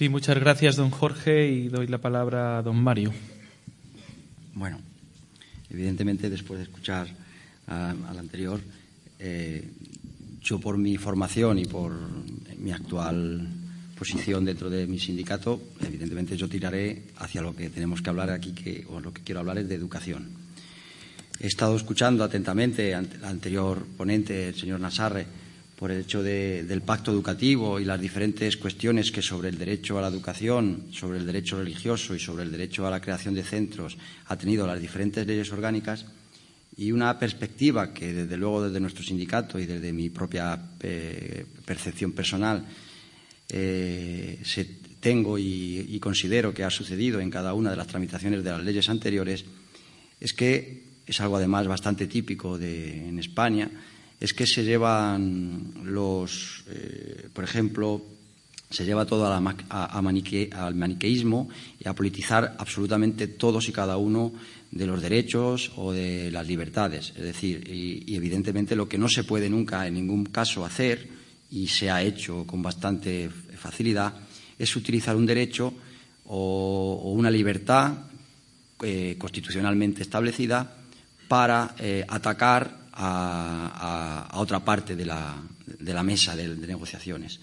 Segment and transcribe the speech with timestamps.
[0.00, 3.12] Sí, muchas gracias, don Jorge, y doy la palabra a don Mario.
[4.54, 4.80] Bueno,
[5.68, 7.06] evidentemente, después de escuchar
[7.66, 8.62] al anterior,
[9.18, 9.62] eh,
[10.40, 11.92] yo por mi formación y por
[12.56, 13.46] mi actual
[13.94, 18.52] posición dentro de mi sindicato, evidentemente yo tiraré hacia lo que tenemos que hablar aquí,
[18.52, 20.30] que, o lo que quiero hablar es de educación.
[21.38, 25.26] He estado escuchando atentamente al anterior ponente, el señor Nasarre,
[25.80, 30.02] por el hecho del pacto educativo y las diferentes cuestiones que sobre el derecho a
[30.02, 33.96] la educación, sobre el derecho religioso y sobre el derecho a la creación de centros
[34.26, 36.04] ha tenido las diferentes leyes orgánicas
[36.76, 42.12] y una perspectiva que desde luego desde nuestro sindicato y desde mi propia eh, percepción
[42.12, 42.62] personal
[43.48, 44.38] eh,
[45.00, 48.90] tengo y, considero que ha sucedido en cada una de las tramitaciones de las leyes
[48.90, 49.46] anteriores
[50.20, 53.70] es que es algo además bastante típico de, en España
[54.20, 58.04] es que se llevan los, eh, por ejemplo,
[58.70, 61.48] se lleva todo a al maniqueísmo
[61.80, 64.32] y a politizar absolutamente todos y cada uno
[64.70, 67.12] de los derechos o de las libertades.
[67.16, 71.08] Es decir, y, evidentemente lo que no se puede nunca en ningún caso hacer,
[71.50, 74.14] y se ha hecho con bastante facilidad,
[74.56, 75.74] es utilizar un derecho
[76.26, 78.04] o, una libertad
[78.82, 80.76] eh, constitucionalmente establecida
[81.26, 87.40] para eh, atacar a, otra parte de la, de la mesa de, negociaciones.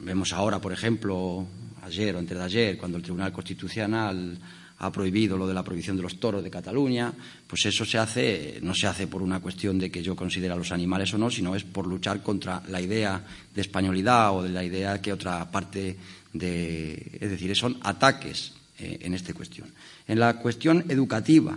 [0.00, 1.46] Vemos ahora, por ejemplo,
[1.82, 4.38] ayer o antes de ayer, cuando el Tribunal Constitucional
[4.78, 7.12] ha prohibido lo de la prohibición de los toros de Cataluña,
[7.46, 10.56] pues eso se hace, no se hace por una cuestión de que yo considere a
[10.56, 14.50] los animales o no, sino es por luchar contra la idea de españolidad o de
[14.50, 15.96] la idea que otra parte
[16.32, 17.18] de.
[17.18, 19.72] Es decir, son ataques eh, en esta cuestión.
[20.06, 21.56] En la cuestión educativa,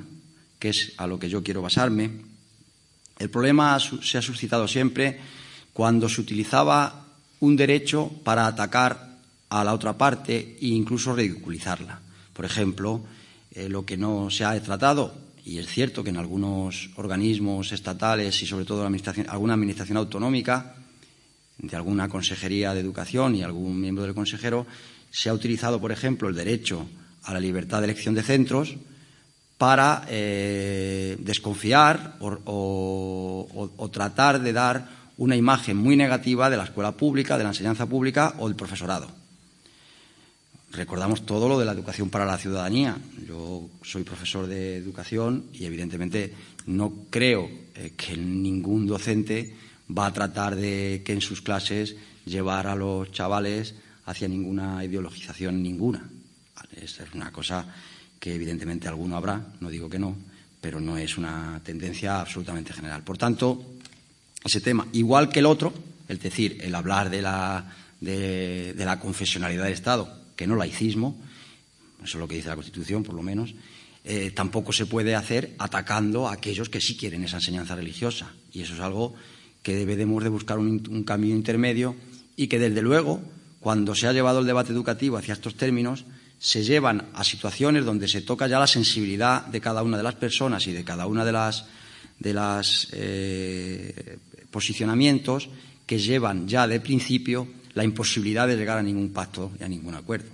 [0.57, 2.28] que es a lo que yo quiero basarme,
[3.19, 5.19] el problema se ha suscitado siempre
[5.73, 7.05] cuando se utilizaba
[7.41, 9.17] un derecho para atacar
[9.49, 11.99] a la otra parte e incluso ridiculizarla.
[12.33, 13.03] Por ejemplo,
[13.51, 18.41] eh, lo que no se ha tratado, y es cierto que en algunos organismos estatales
[18.41, 20.75] y sobre todo en alguna administración autonómica,
[21.57, 24.65] de alguna consejería de educación y algún miembro del consejero,
[25.11, 26.87] se ha utilizado, por ejemplo, el derecho
[27.23, 28.75] a la libertad de elección de centros
[29.59, 34.87] para eh, desconfiar o, tratar de dar
[35.17, 39.11] una imagen muy negativa de la escuela pública, de la enseñanza pública o del profesorado.
[40.71, 42.95] Recordamos todo lo de la educación para la ciudadanía.
[43.27, 46.33] Yo soy profesor de educación y evidentemente
[46.65, 49.57] no creo eh, que ningún docente
[49.91, 55.61] va a tratar de que en sus clases llevar a los chavales hacia ninguna ideologización
[55.61, 56.09] ninguna.
[56.81, 57.65] Es una cosa
[58.19, 60.15] que evidentemente alguno habrá, no digo que no,
[60.61, 63.03] pero no es una tendencia absolutamente general.
[63.03, 63.75] Por tanto,
[64.43, 65.73] ese tema, igual que el otro,
[66.07, 71.17] es decir, el hablar de la, de, la confesionalidad del Estado, que no laicismo,
[72.03, 73.53] eso es lo que dice la Constitución, por lo menos,
[74.03, 78.33] eh, tampoco se puede hacer atacando a aquellos que sí quieren esa enseñanza religiosa.
[78.51, 79.13] Y eso es algo
[79.61, 81.95] que debemos de buscar un, un camino intermedio
[82.37, 83.21] y que, desde luego,
[83.59, 86.05] cuando se ha llevado el debate educativo hacia estos términos,
[86.39, 90.15] se llevan a situaciones donde se toca ya la sensibilidad de cada una de las
[90.15, 91.65] personas y de cada una de las,
[92.17, 94.17] de las eh,
[94.49, 95.49] posicionamientos
[95.85, 99.95] que llevan ya de principio la imposibilidad de llegar a ningún pacto y a ningún
[99.95, 100.29] acuerdo.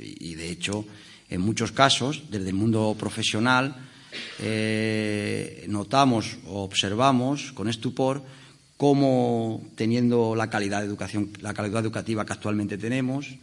[0.00, 0.86] Y, de hecho,
[1.28, 3.76] en muchos casos, desde el mundo profesional,
[4.38, 8.24] eh, notamos o observamos con estupor
[8.76, 13.36] cómo, teniendo la calidad de educación, la calidad educativa que actualmente tenemos,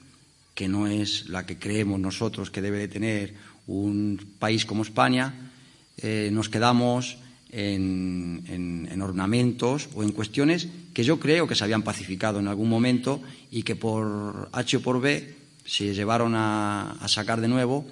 [0.53, 3.33] que no es la que creemos nosotros que debe de tener
[3.67, 5.51] un país como España,
[5.97, 7.17] eh, nos quedamos
[7.53, 13.21] en, ornamentos o en cuestiones que yo creo que se habían pacificado en algún momento
[13.51, 17.85] y que por H o por B se llevaron a, sacar de nuevo,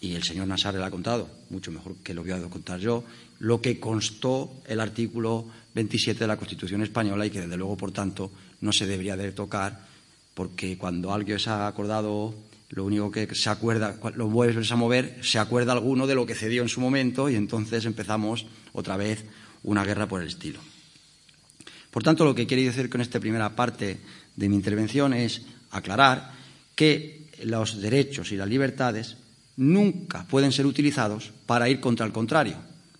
[0.00, 3.04] y el señor Nassar le ha contado, mucho mejor que lo voy a contar yo,
[3.38, 7.92] lo que constó el artículo 27 de la Constitución española y que, desde luego, por
[7.92, 9.86] tanto, no se debería de tocar
[10.36, 12.34] porque cuando alguien se ha acordado,
[12.68, 16.34] lo único que se acuerda, lo vuelves a mover, se acuerda alguno de lo que
[16.34, 18.44] cedió en su momento y entonces empezamos
[18.74, 19.24] otra vez
[19.62, 20.60] una guerra por el estilo.
[21.90, 23.96] Por tanto, lo que quiero decir con esta primera parte
[24.36, 25.40] de mi intervención es
[25.70, 26.32] aclarar
[26.74, 29.16] que los derechos y las libertades
[29.56, 32.58] nunca pueden ser utilizados para ir contra el contrario,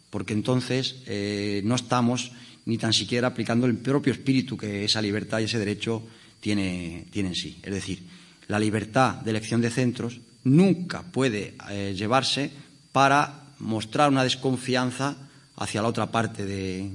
[0.09, 2.33] porque entonces eh, no estamos
[2.65, 6.03] ni tan siquiera aplicando el propio espíritu que esa libertad y ese derecho
[6.41, 7.59] tiene, en sí.
[7.63, 8.07] Es decir,
[8.49, 12.51] la libertad de elección de centros nunca puede eh, llevarse
[12.93, 15.17] para mostrar una desconfianza
[15.57, 16.91] hacia la otra parte de,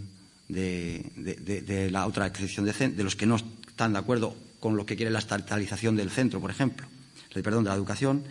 [1.91, 5.13] la otra elección de, de los que no están de acuerdo con los que quieren
[5.13, 6.87] la estatalización del centro, por ejemplo,
[7.43, 8.23] perdón, de la educación,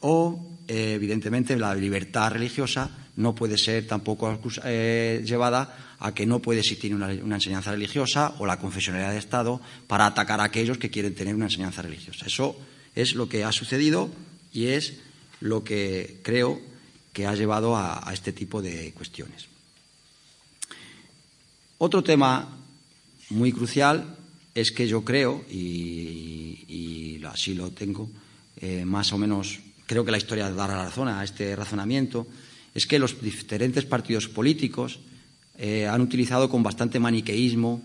[0.00, 6.38] o, eh, evidentemente, la libertad religiosa no puede ser tampoco eh, llevada a que no
[6.38, 10.88] puede existir una, enseñanza religiosa o la confesionalidad de Estado para atacar a aquellos que
[10.88, 12.26] quieren tener una enseñanza religiosa.
[12.26, 12.56] Eso
[12.94, 14.08] es lo que ha sucedido
[14.52, 14.98] y es
[15.40, 16.60] lo que creo
[17.12, 19.48] que ha llevado a, este tipo de cuestiones.
[21.78, 22.56] Otro tema
[23.30, 24.16] muy crucial
[24.54, 28.08] es que yo creo, y, así lo tengo,
[28.60, 32.26] eh, más o menos creo que la historia da la razón a este razonamiento,
[32.78, 35.00] es que los diferentes partidos políticos
[35.58, 37.82] eh, han utilizado con bastante maniqueísmo,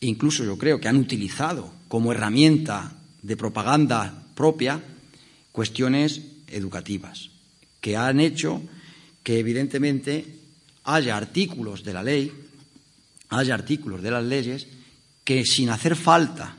[0.00, 4.80] incluso yo creo que han utilizado como herramienta de propaganda propia
[5.52, 7.28] cuestiones educativas,
[7.82, 8.62] que han hecho
[9.22, 10.24] que evidentemente
[10.84, 12.32] haya artículos de la ley,
[13.28, 14.68] haya artículos de las leyes
[15.22, 16.56] que sin hacer falta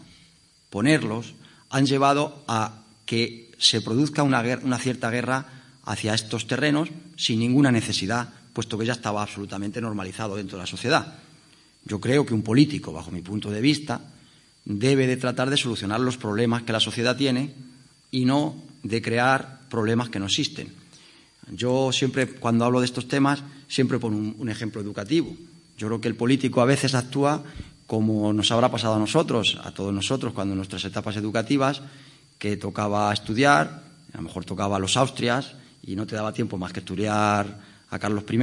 [0.70, 1.34] ponerlos
[1.72, 7.72] han llevado a que se produzca una, una cierta guerra hacia estos terrenos sin ninguna
[7.72, 11.16] necesidad, puesto que ya estaba absolutamente normalizado dentro de la sociedad.
[11.86, 14.02] Yo creo que un político, bajo mi punto de vista,
[14.66, 17.54] debe de tratar de solucionar los problemas que la sociedad tiene
[18.10, 20.74] y no de crear problemas que no existen.
[21.52, 25.36] Yo siempre, cuando hablo de estos temas, siempre pongo un, ejemplo educativo.
[25.78, 27.44] Yo creo que el político a veces actúa
[27.86, 31.84] como nos habrá pasado a nosotros, a todos nosotros, cuando en nuestras etapas educativas,
[32.40, 35.54] que tocaba estudiar, a lo mejor tocaba los Austrias,
[35.86, 37.60] y no te daba tiempo más que estudiar
[37.90, 38.40] a Carlos I,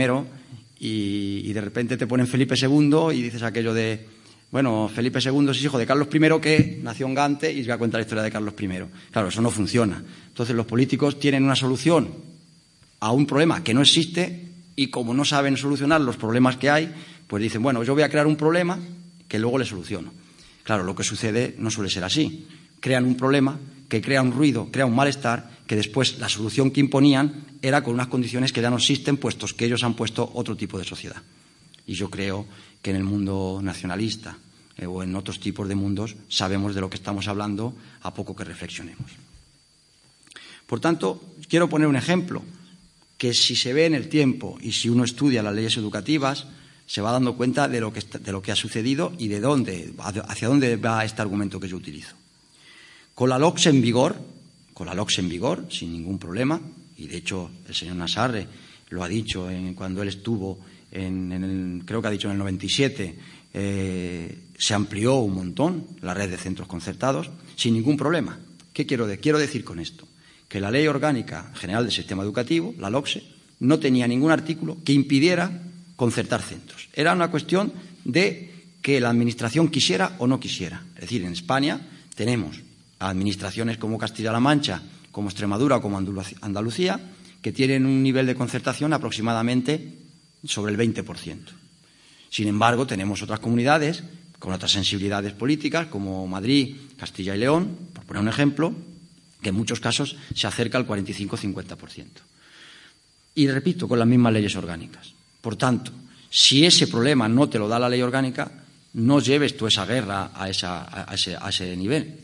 [0.84, 4.04] y, de repente te ponen Felipe II y dices aquello de,
[4.50, 7.78] bueno, Felipe II es hijo de Carlos I que nació en Gante y va a
[7.78, 8.68] contar la historia de Carlos I.
[9.12, 10.02] Claro, eso no funciona.
[10.26, 12.08] Entonces los políticos tienen una solución
[12.98, 16.92] a un problema que no existe y como no saben solucionar los problemas que hay,
[17.28, 18.78] pues dicen, bueno, yo voy a crear un problema
[19.28, 20.12] que luego le soluciono.
[20.64, 22.46] Claro, lo que sucede no suele ser así.
[22.82, 23.58] Crean un problema
[23.88, 27.94] que crea un ruido, crea un malestar, que después la solución que imponían era con
[27.94, 31.22] unas condiciones que ya no existen, puestos que ellos han puesto otro tipo de sociedad.
[31.86, 32.44] Y yo creo
[32.82, 34.36] que en el mundo nacionalista
[34.76, 38.34] eh, o en otros tipos de mundos sabemos de lo que estamos hablando a poco
[38.34, 39.12] que reflexionemos.
[40.66, 42.42] Por tanto, quiero poner un ejemplo
[43.16, 46.46] que si se ve en el tiempo y si uno estudia las leyes educativas,
[46.86, 49.92] se va dando cuenta de lo que, de lo que ha sucedido y de dónde,
[50.26, 52.16] hacia dónde va este argumento que yo utilizo.
[53.14, 54.16] Con la LOX en vigor,
[54.72, 56.60] con la LOX en vigor, sin ningún problema,
[56.96, 58.46] y de hecho el señor Nasarre
[58.90, 60.58] lo ha dicho cuando él estuvo
[60.90, 63.14] en, creo que ha dicho en el 97,
[63.54, 68.38] eh, se amplió un montón la red de centros concertados sin ningún problema.
[68.72, 70.06] ¿Qué quiero, quiero decir con esto?
[70.48, 73.22] Que la Ley Orgánica General del Sistema Educativo, la LOCSE,
[73.60, 75.62] no tenía ningún artículo que impidiera
[75.96, 76.88] concertar centros.
[76.92, 77.72] Era una cuestión
[78.04, 78.50] de
[78.82, 80.84] que la Administración quisiera o no quisiera.
[80.96, 81.80] Es decir, en España
[82.14, 82.60] tenemos
[83.08, 87.00] administraciones como Castilla-La Mancha, como Extremadura o como Andalucía,
[87.40, 89.98] que tienen un nivel de concertación aproximadamente
[90.44, 91.38] sobre el 20%.
[92.30, 94.02] Sin embargo, tenemos otras comunidades
[94.38, 98.74] con otras sensibilidades políticas, como Madrid, Castilla y León, por poner un ejemplo,
[99.40, 102.06] que en muchos casos se acerca al 45-50%.
[103.34, 105.12] Y repito, con las mismas leyes orgánicas.
[105.40, 105.92] Por tanto,
[106.28, 108.50] si ese problema no te lo da la ley orgánica,
[108.94, 112.18] no lleves tú esa guerra a, ese, nivel.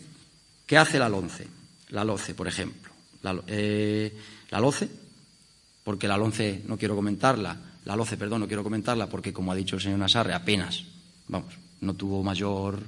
[0.69, 1.47] ¿Qué hace la LONCE?
[1.89, 2.93] La LOCE, por ejemplo.
[3.23, 4.15] La, eh,
[4.51, 4.87] la LOCE,
[5.83, 9.55] porque la LONCE no quiero comentarla, la LOCE, perdón, no quiero comentarla porque, como ha
[9.55, 10.85] dicho el señor Nasarre, apenas,
[11.27, 12.81] vamos, no tuvo mayor,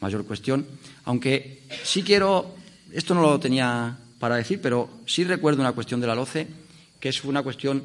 [0.00, 0.66] mayor cuestión.
[1.06, 2.54] Aunque sí quiero,
[2.92, 6.46] esto no lo tenía para decir, pero sí recuerdo una cuestión de la LOCE,
[7.00, 7.82] que es una cuestión,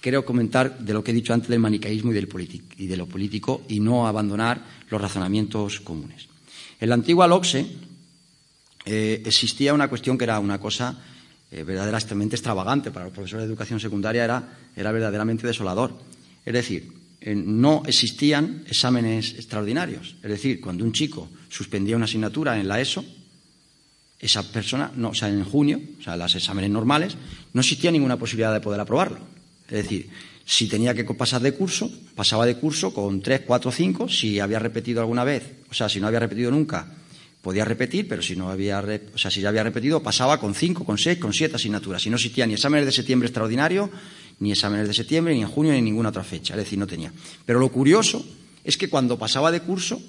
[0.00, 2.28] quiero comentar de lo que he dicho antes del manicaísmo y, del
[2.78, 6.26] y de lo político y no abandonar los razonamientos comunes.
[6.80, 7.87] En la antigua LOCSE
[8.88, 10.98] eh, existía una cuestión que era una cosa
[11.50, 15.92] eh, verdaderamente extravagante para los profesores de educación secundaria era, era verdaderamente desolador.
[16.44, 16.90] Es decir,
[17.20, 20.16] eh, no existían exámenes extraordinarios.
[20.22, 23.04] Es decir, cuando un chico suspendía una asignatura en la ESO,
[24.18, 27.16] esa persona, no, o sea, en junio, o sea, los exámenes normales,
[27.52, 29.20] no existía ninguna posibilidad de poder aprobarlo.
[29.68, 30.08] Es decir,
[30.46, 34.08] si tenía que pasar de curso, pasaba de curso con tres, cuatro, cinco.
[34.08, 36.90] Si había repetido alguna vez, o sea, si no había repetido nunca,
[37.42, 40.84] podía repetir, pero si no había, o sea, si ya había repetido, pasaba con cinco,
[40.84, 42.04] con seis, con siete asignaturas.
[42.06, 43.90] Y no existía ni exámenes de septiembre extraordinario,
[44.40, 46.54] ni exámenes de septiembre, ni en junio, ni ninguna otra fecha.
[46.54, 47.12] Es decir, no tenía.
[47.44, 48.24] Pero lo curioso
[48.64, 50.00] es que cuando pasaba de curso,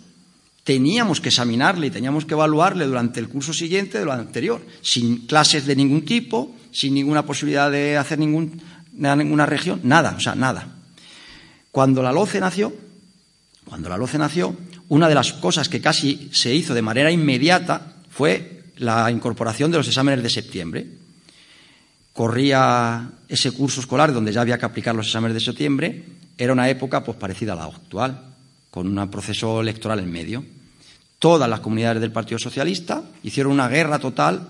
[0.64, 5.26] teníamos que examinarle y teníamos que evaluarle durante el curso siguiente de lo anterior, sin
[5.26, 10.36] clases de ningún tipo, sin ninguna posibilidad de hacer ningún, ninguna región, nada, o sea,
[10.36, 10.76] nada.
[11.72, 12.74] Cuando la LOCE nació,
[13.66, 14.56] cuando la LOCE nació,
[14.90, 19.78] una de las cosas que casi se hizo de manera inmediata fue la incorporación de
[19.78, 20.88] los exámenes de septiembre.
[22.14, 26.04] Corría ese curso escolar donde ya había que aplicar los exámenes de septiembre,
[26.38, 28.20] era una época pues parecida a la actual,
[28.72, 30.44] con un proceso electoral en medio.
[31.20, 34.48] Todas las comunidades del Partido Socialista hicieron una guerra total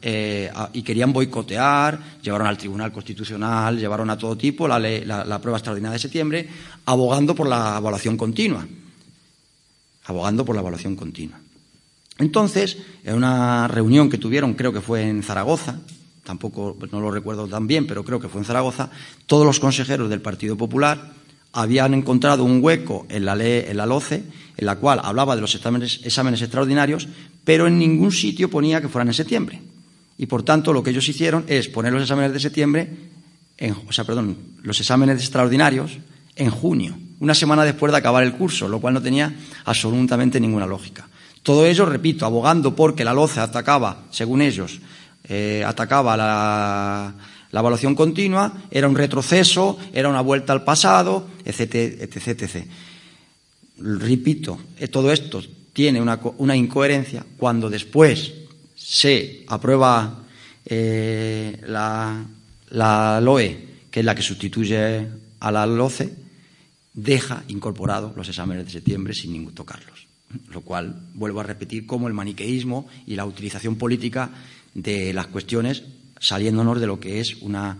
[0.00, 5.58] eh, y querían boicotear, llevaron al Tribunal Constitucional, llevaron a todo tipo la, la prueba
[5.58, 6.48] extraordinaria de septiembre,
[6.84, 8.64] abogando por la evaluación continua.
[10.06, 11.38] Abogando por la evaluación continua.
[12.18, 15.80] Entonces, en una reunión que tuvieron, creo que fue en Zaragoza,
[16.24, 18.90] tampoco no lo recuerdo tan bien, pero creo que fue en Zaragoza,
[19.26, 21.12] todos los consejeros del Partido Popular
[21.52, 24.24] habían encontrado un hueco en la, ley, en la LOCE,
[24.56, 27.08] en la cual hablaba de los exámenes, exámenes extraordinarios,
[27.44, 29.62] pero en ningún sitio ponía que fueran en septiembre.
[30.18, 32.90] Y por tanto, lo que ellos hicieron es poner los exámenes de septiembre,
[33.56, 35.98] en, o sea, perdón, los exámenes extraordinarios
[36.34, 40.66] en junio, una semana después de acabar el curso, lo cual no tenía absolutamente ninguna
[40.66, 41.08] lógica.
[41.42, 44.80] Todo ello, repito, abogando porque la LOCE atacaba, según ellos,
[45.28, 47.14] eh, atacaba la,
[47.52, 51.74] evaluación continua, era un retroceso, era una vuelta al pasado, etc.
[52.00, 52.66] etc, etc.
[53.78, 55.40] Repito, eh, todo esto
[55.72, 58.32] tiene una, incoherencia cuando después
[58.74, 60.24] se aprueba
[60.64, 62.24] eh, la,
[62.70, 65.06] la LOE, que es la que sustituye
[65.40, 66.25] a la LOCE,
[66.96, 70.06] deja incorporados los exámenes de septiembre sin ningún tocarlos
[70.50, 74.30] lo cual vuelvo a repetir como el maniqueísmo y la utilización política
[74.74, 75.84] de las cuestiones
[76.18, 77.78] saliéndonos de lo que es una,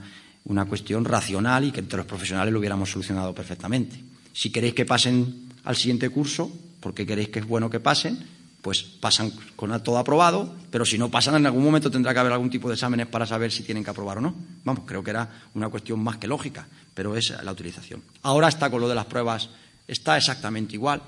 [0.69, 3.97] cuestión racional y que entre los profesionales lo hubiéramos solucionado perfectamente.
[4.33, 8.19] Si queréis que pasen al siguiente curso, porque queréis que es bueno que pasen,
[8.67, 12.33] pues pasan con todo aprobado, pero si no pasan en algún momento tendrá que haber
[12.33, 14.35] algún tipo de exámenes para saber si tienen que aprobar o no.
[14.65, 18.03] Vamos, creo que era una cuestión más que lógica, pero es la utilización.
[18.23, 19.51] Ahora está con lo de las pruebas,
[19.87, 21.01] está exactamente igual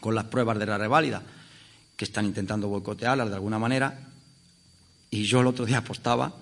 [0.00, 1.22] con las pruebas de la reválida,
[1.94, 4.08] que están intentando boicotearlas de alguna manera.
[5.10, 6.34] Y yo el otro día apostaba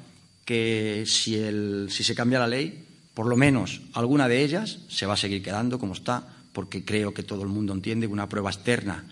[0.45, 1.43] que si,
[1.89, 5.43] si se cambia la ley, por lo menos alguna de ellas se va a seguir
[5.43, 6.23] quedando como está,
[6.53, 9.05] porque creo que todo el mundo entiende que una prueba externa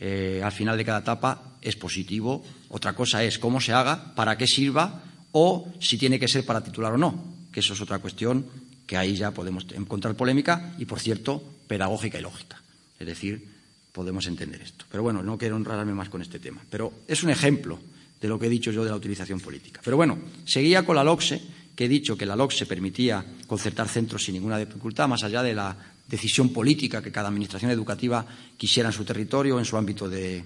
[0.00, 2.44] eh, al final de cada etapa es positivo.
[2.70, 6.64] Otra cosa es cómo se haga, para qué sirva o si tiene que ser para
[6.64, 8.46] titular o no, que eso es otra cuestión
[8.86, 12.60] que ahí ya podemos encontrar polémica y, por cierto, pedagógica y lógica.
[12.98, 13.46] Es decir,
[13.92, 14.84] podemos entender esto.
[14.90, 16.60] Pero bueno, no quiero enrarme más con este tema.
[16.68, 17.78] Pero es un ejemplo
[18.20, 19.80] de lo que he dicho yo de la utilización política.
[19.84, 21.40] Pero bueno, seguía con la LOCSE,
[21.76, 25.54] que he dicho que la LOCSE permitía concertar centros sin ninguna dificultad, más allá de
[25.54, 25.76] la
[26.10, 28.26] decisión política que cada administración educativa
[28.56, 30.42] quisiera en su territorio, en su ámbito de,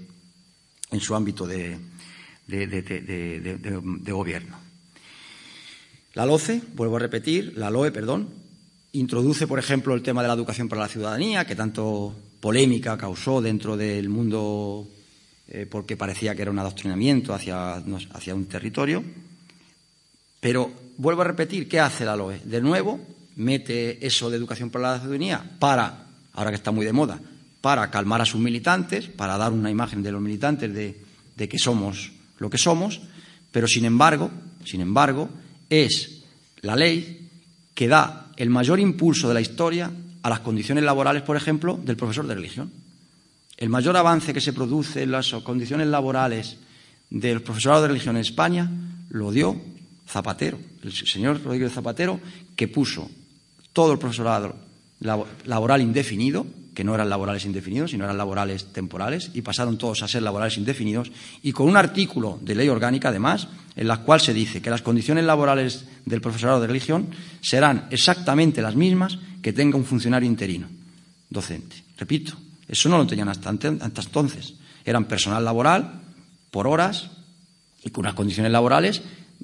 [0.91, 1.79] en su ámbito de,
[2.47, 4.59] de gobierno.
[6.13, 8.29] La LOCE, vuelvo a repetir, la LOE, perdón,
[8.93, 13.41] introduce, por ejemplo, el tema de la educación para la ciudadanía, que tanto polémica causó
[13.41, 14.87] dentro del mundo
[15.49, 19.03] eh, porque parecía que era un adoctrinamiento hacia, hacia un territorio.
[20.41, 22.41] Pero vuelvo a repetir, ¿qué hace la LOE?
[22.45, 23.01] De nuevo,
[23.37, 27.21] mete eso de educación para la ciudadanía para, ahora que está muy de moda,
[27.61, 31.01] para calmar a sus militantes, para dar una imagen de los militantes de,
[31.37, 33.01] de que somos lo que somos,
[33.51, 34.31] pero sin embargo,
[34.65, 35.31] sin embargo,
[35.71, 36.23] es
[36.61, 37.31] la ley
[37.75, 39.91] que da el mayor impulso de la historia
[40.23, 42.73] a las condiciones laborales, por ejemplo, del profesor de religión.
[43.57, 46.57] El mayor avance que se produce en las condiciones laborales
[47.11, 48.71] del profesorado de religión en España
[49.11, 49.61] lo dio
[50.09, 52.21] Zapatero, el señor Rodríguez Zapatero,
[52.57, 53.11] que puso
[53.75, 54.57] todo el profesorado
[55.45, 60.09] laboral indefinido, que no eran laborales indefinidos, sino eran laborales temporales, y pasaron todos a
[60.09, 61.13] ser laborales indefinidos,
[61.43, 64.81] y con un artículo de ley orgánica, además, en la cual se dice que las
[64.81, 67.09] condiciones laborales del profesorado de religión
[67.43, 70.69] serán exactamente las mismas que tenga un funcionario interino,
[71.29, 71.77] docente.
[71.99, 72.33] Repito,
[72.67, 74.55] eso no lo tenían hasta, entonces.
[74.85, 76.01] Eran personal laboral
[76.51, 77.11] por horas
[77.85, 79.03] y con unas condiciones laborales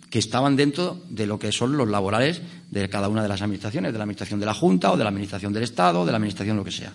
[0.09, 2.41] que estaban dentro de lo que son los laborales
[2.71, 5.11] de cada una de las administraciones, de la administración de la Junta o de la
[5.11, 6.93] administración del Estado, de la administración lo que sea.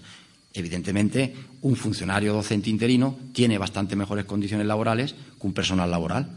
[0.53, 6.29] Evidentemente, un funcionario docente interino tiene bastante mejores condiciones laborales que un personal laboral.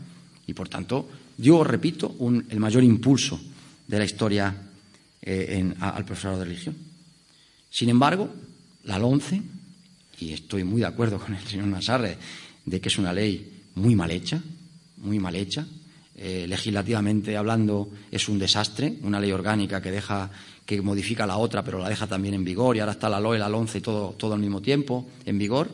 [0.47, 2.17] Y, por tanto, yo repito,
[2.51, 3.41] el mayor impulso
[3.87, 4.55] de la historia
[5.23, 6.77] eh, al profesorado de religión.
[7.71, 8.29] Sin embargo,
[8.85, 9.43] la LONCE,
[10.21, 12.19] y estoy muy de acuerdo con el señor Nassarre,
[12.65, 14.43] de que es una ley muy mal hecha,
[14.97, 15.67] muy mal hecha,
[16.21, 20.31] eh, legislativamente hablando es un desastre, una ley orgánica que deja
[20.67, 23.39] que modifica la otra, pero la deja también en vigor, y ahora está la LOE,
[23.39, 25.71] la LONCE, todo, todo al mismo tiempo en vigor.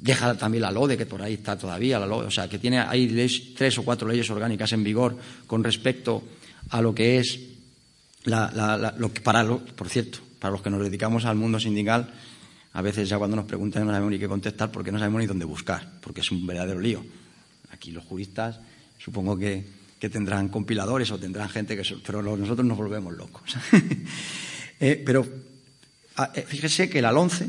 [0.00, 2.78] Deja también la LODE, que por ahí está todavía, la LODE, o sea, que tiene
[2.78, 3.08] hay
[3.56, 6.22] tres o cuatro leyes orgánicas en vigor con respecto
[6.70, 7.40] a lo que es
[8.26, 12.12] lo que para por cierto, para los que nos dedicamos al mundo sindical,
[12.74, 15.26] a veces ya cuando nos preguntan no sabemos ni qué contestar porque no sabemos ni
[15.26, 17.02] dónde buscar, porque es un verdadero lío.
[17.72, 18.60] Aquí los juristas
[18.98, 19.76] supongo que,
[20.06, 21.82] tendrán compiladores o tendrán gente que...
[22.06, 23.56] Pero nosotros nos volvemos locos.
[24.78, 25.26] Eh, pero
[26.34, 27.48] eh, fíjese que el ALONCE,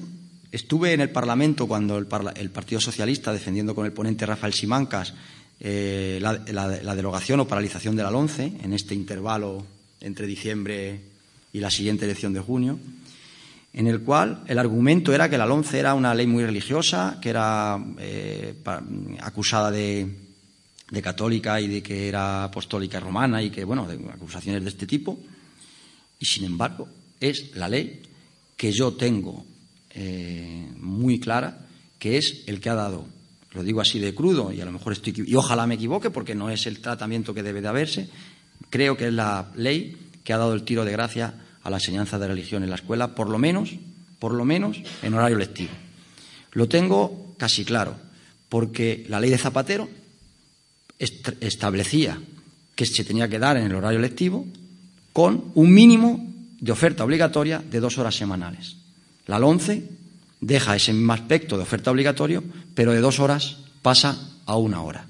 [0.49, 5.13] estuve en el Parlamento cuando el, Partido Socialista, defendiendo con el ponente Rafael Simancas
[5.59, 9.65] eh, la, derogación o paralización del ALONCE en este intervalo
[9.99, 11.01] entre diciembre
[11.51, 12.79] y la siguiente elección de junio
[13.73, 17.29] en el cual el argumento era que la LONCE era una ley muy religiosa, que
[17.29, 17.77] era
[19.19, 20.26] acusada de,
[21.01, 25.19] católica y de que era apostólica romana y que, bueno, de acusaciones de este tipo.
[26.19, 26.87] Y, sin embargo,
[27.19, 28.01] es la ley
[28.55, 29.45] que yo tengo
[29.91, 31.65] eh, muy clara,
[31.99, 33.05] que es el que ha dado,
[33.53, 36.35] lo digo así de crudo, y a lo mejor estoy, y ojalá me equivoque porque
[36.35, 38.09] no es el tratamiento que debe de haberse,
[38.69, 42.17] creo que es la ley que ha dado el tiro de gracia a la enseñanza
[42.19, 43.75] de religión en la escuela, por lo menos,
[44.19, 45.71] por lo menos en horario lectivo.
[46.51, 47.95] Lo tengo casi claro,
[48.49, 49.89] porque la ley de Zapatero
[50.99, 52.19] establecía
[52.75, 54.45] que se tenía que dar en el horario lectivo
[55.13, 58.77] con un mínimo de oferta obligatoria de dos horas semanales.
[59.25, 59.83] La LONCE
[60.41, 65.05] deja ese mismo aspecto de oferta obligatorio, pero de dos horas pasa a una hora.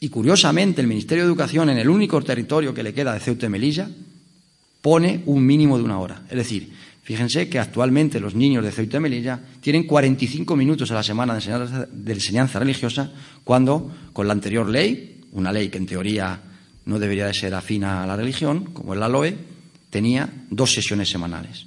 [0.00, 3.46] Y curiosamente, el Ministerio de Educación, en el único territorio que le queda de Ceuta
[3.46, 3.90] y Melilla,
[4.80, 6.22] pone un mínimo de una hora.
[6.30, 6.72] Es decir,
[7.08, 11.38] fíjense que actualmente los niños de Ceuta y Melilla tienen 45 minutos a la semana
[11.38, 13.10] de enseñanza, religiosa,
[13.44, 16.38] cuando con la anterior ley, una ley que en teoría
[16.84, 19.38] no debería de ser afina a la religión, como es la LOE,
[19.88, 21.64] tenía dos sesiones semanales.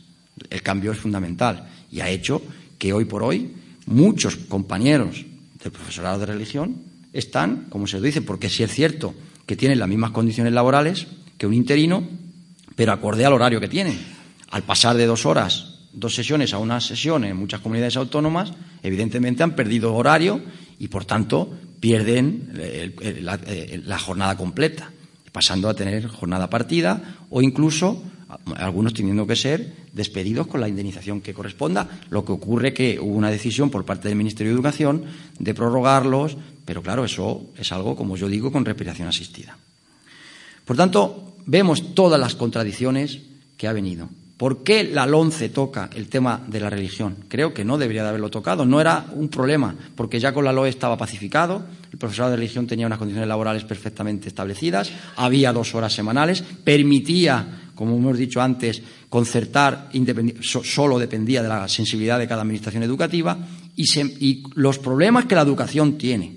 [0.48, 2.44] El cambio es fundamental y ha hecho
[2.78, 3.52] que hoy por hoy
[3.88, 5.26] muchos compañeros
[5.64, 6.84] del profesorado de religión
[7.14, 9.16] están, como se dice, porque si es cierto
[9.48, 11.08] que tienen las mismas condiciones laborales
[11.40, 12.08] que un interino,
[12.76, 14.21] pero acorde al horario que tienen.
[14.52, 18.52] Al pasar de dos horas, dos sesiones a una sesión en muchas comunidades autónomas,
[18.84, 20.42] evidentemente han perdido horario
[20.78, 22.52] y, por tanto, pierden
[23.22, 24.92] la, jornada completa,
[25.32, 28.04] pasando a tener jornada partida o incluso
[28.56, 33.16] algunos teniendo que ser despedidos con la indemnización que corresponda, lo que ocurre que hubo
[33.16, 35.06] una decisión por parte del Ministerio de Educación
[35.40, 39.58] de prorrogarlos, pero claro, eso es algo, como yo digo, con respiración asistida.
[40.66, 43.20] Por tanto, vemos todas las contradicciones
[43.58, 44.10] que ha venido.
[44.42, 47.16] ¿Por qué la LONCE toca el tema de la religión?
[47.28, 48.66] Creo que no debería de haberlo tocado.
[48.66, 52.66] No era un problema, porque ya con la LOE estaba pacificado, el profesorado de religión
[52.66, 58.82] tenía unas condiciones laborales perfectamente establecidas, había dos horas semanales, permitía, como hemos dicho antes,
[59.10, 59.92] concertar,
[60.42, 63.38] solo dependía de la sensibilidad de cada administración educativa,
[63.76, 63.86] y,
[64.26, 66.36] y los problemas que la educación tiene,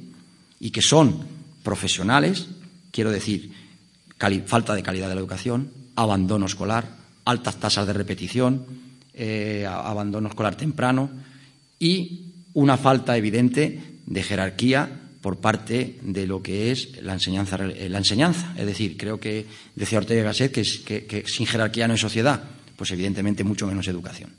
[0.60, 1.20] y que son
[1.62, 2.48] profesionales,
[2.90, 3.50] quiero decir,
[4.44, 8.66] falta de calidad de la educación, abandono escolar, altas tasas de repetición,
[9.12, 11.10] eh, abandono escolar temprano
[11.78, 17.56] y una falta evidente de jerarquía por parte de lo que es la enseñanza.
[17.56, 18.54] La enseñanza.
[18.58, 22.44] Es decir, creo que decía Ortega Gasset que, que sin jerarquía no hay sociedad,
[22.76, 24.30] pues evidentemente mucho menos educación.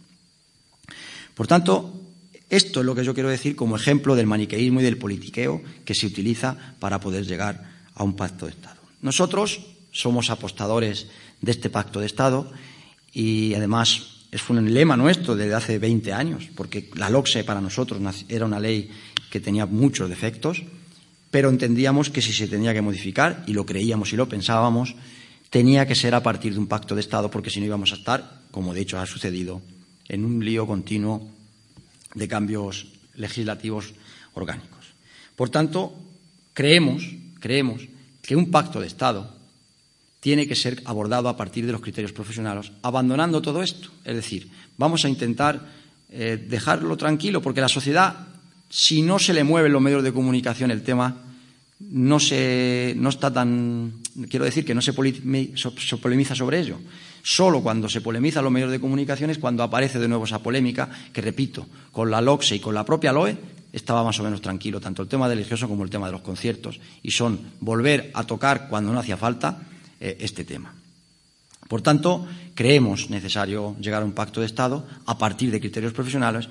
[1.34, 2.02] Por tanto,
[2.50, 5.96] esto es lo que yo quiero decir como ejemplo del maniqueísmo y del politiqueo que
[5.96, 7.64] se utiliza para poder llegar
[7.96, 8.80] a un pacto de Estado.
[9.02, 11.08] Nosotros somos apostadores
[11.42, 12.52] de este pacto de Estado
[13.16, 18.02] y además es un lema nuestro desde hace 20 años, porque la LOCSE para nosotros
[18.28, 18.92] era una ley
[19.32, 20.64] que tenía muchos defectos,
[21.32, 24.96] pero entendíamos que si se tenía que modificar, y lo creíamos y lo pensábamos,
[25.50, 27.96] tenía que ser a partir de un pacto de Estado, porque si no íbamos a
[27.96, 29.62] estar, como de hecho ha sucedido,
[30.10, 31.30] en un lío continuo
[32.16, 33.94] de cambios legislativos
[34.34, 34.92] orgánicos.
[35.38, 35.96] Por tanto,
[36.54, 37.88] creemos, creemos
[38.22, 39.34] que un pacto de Estado
[40.26, 43.90] tiene que ser abordado a partir de los criterios profesionales, abandonando todo esto.
[44.04, 45.70] Es decir, vamos a intentar
[46.10, 48.26] eh, dejarlo tranquilo, porque la sociedad,
[48.68, 51.16] si no se le mueve en los medios de comunicación el tema,
[51.80, 54.02] no, se, no está tan.
[54.28, 56.80] Quiero decir que no se, polemiza sobre ello.
[57.22, 60.90] Solo cuando se polemiza los medios de comunicación es cuando aparece de nuevo esa polémica,
[61.14, 63.38] que repito, con la LOCSE y con la propia LOE
[63.72, 66.80] estaba más o menos tranquilo, tanto el tema religioso como el tema de los conciertos,
[67.04, 69.62] y son volver a tocar cuando no hacía falta
[70.00, 70.74] eh, este tema.
[71.68, 76.48] Por tanto, creemos necesario llegar a un pacto de Estado a partir de criterios profesionales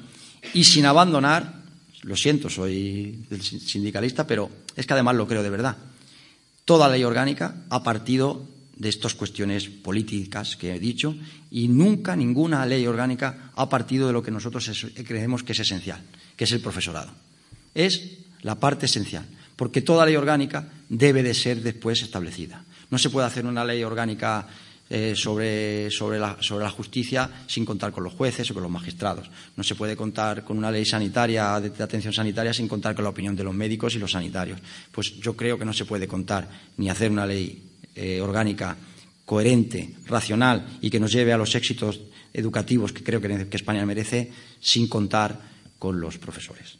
[0.52, 1.62] y sin abandonar,
[2.02, 5.76] lo siento, soy sindicalista, pero es que además lo creo de verdad,
[6.64, 8.44] toda ley orgánica ha partido
[8.76, 11.14] de estas cuestiones políticas que he dicho
[11.50, 14.68] y nunca ninguna ley orgánica ha partido de lo que nosotros
[15.07, 16.02] creemos que es esencial,
[16.37, 17.12] que es el profesorado.
[17.74, 19.24] Es la parte esencial,
[19.57, 22.64] porque toda ley orgánica debe de ser después establecida.
[22.94, 24.46] No se puede hacer una ley orgánica
[24.88, 29.28] eh, sobre, la, justicia sin contar con los jueces o con los magistrados.
[29.57, 33.11] No se puede contar con una ley sanitaria de, atención sanitaria sin contar con la
[33.11, 34.61] opinión de los médicos y los sanitarios.
[34.92, 37.64] Pues yo creo que no se puede contar ni hacer una ley
[37.96, 38.76] eh, orgánica
[39.24, 42.00] coherente, racional y que nos lleve a los éxitos
[42.33, 44.30] educativos que creo que España merece
[44.61, 45.40] sin contar
[45.80, 46.78] con los profesores.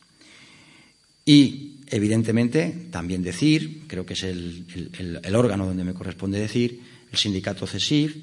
[1.25, 7.67] Y, evidentemente, también decir, creo que es el, órgano donde me corresponde decir, el sindicato
[7.67, 8.17] CESIF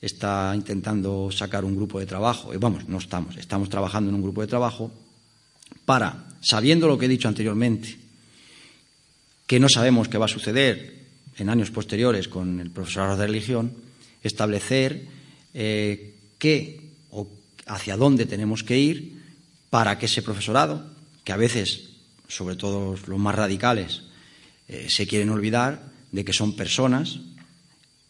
[0.00, 4.40] está intentando sacar un grupo de trabajo, vamos, no estamos, estamos trabajando en un grupo
[4.40, 4.90] de trabajo
[5.84, 7.96] para, sabiendo lo que he dicho anteriormente,
[9.46, 10.98] que no sabemos qué va a suceder
[11.38, 13.72] en años posteriores con el profesorado de religión,
[14.22, 15.06] establecer
[15.54, 17.28] eh, qué o
[17.66, 19.22] hacia dónde tenemos que ir
[19.70, 20.84] para que ese profesorado,
[21.24, 21.87] que a veces
[22.28, 24.02] sobre todo los más radicales,
[24.68, 27.20] eh, se quieren olvidar de que son personas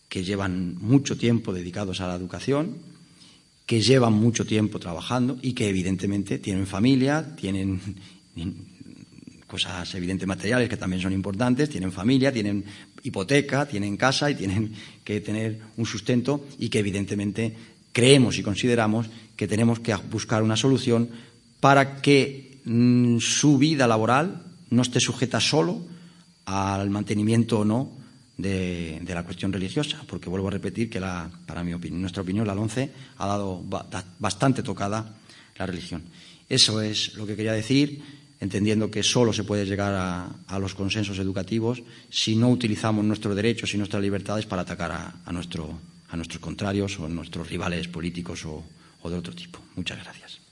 [0.08, 2.78] que llevan mucho tiempo dedicados a la educación,
[3.66, 7.80] que llevan mucho tiempo trabajando y que evidentemente tienen familia, tienen
[9.46, 12.64] cosas evidentes materiales que también son importantes, tienen familia, tienen
[13.02, 14.72] hipoteca, tienen casa y tienen
[15.04, 17.54] que tener un sustento y que evidentemente
[17.92, 21.08] creemos y consideramos que tenemos que buscar una solución
[21.60, 25.80] para que Mm, su vida laboral no esté sujeta solo
[26.46, 27.92] al mantenimiento o no
[28.36, 32.46] de, la cuestión religiosa, porque vuelvo a repetir que la, para mi opinión, nuestra opinión,
[32.46, 33.62] la LONCE ha dado
[34.18, 35.16] bastante tocada
[35.58, 36.02] la religión.
[36.48, 38.00] Eso es lo que quería decir,
[38.40, 39.94] entendiendo que solo se puede llegar
[40.46, 44.92] a, los consensos educativos si no utilizamos nuestros derechos y nuestras libertades para atacar
[45.24, 49.60] a, nuestro, a nuestros contrarios o a nuestros rivales políticos o de otro tipo.
[49.74, 50.47] Muchas gracias.